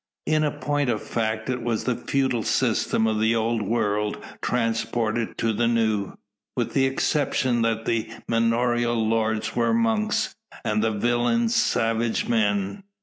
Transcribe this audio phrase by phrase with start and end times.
[0.25, 5.53] In point of fact, it was the feudal system of the Old World transported to
[5.53, 6.13] the New;
[6.57, 10.33] with the exception that the manorial lords were monks,
[10.65, 12.81] and the villeins savage men.